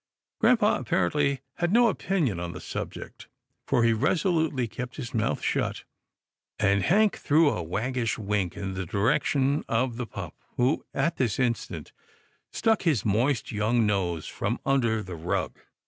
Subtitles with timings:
[0.39, 3.27] Grampa apparently had no opinion on the sub ject,
[3.67, 5.83] for he resolutely kept his mouth shut,
[6.57, 10.33] and GRAMPA'S DRIVE 143 Hank threw a waggish wink in the direction of the pup,
[10.57, 11.91] who at this instant
[12.51, 15.59] stuck his moist young nose from under the rug.